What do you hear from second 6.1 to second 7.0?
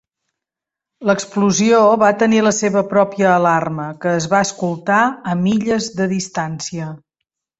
distància.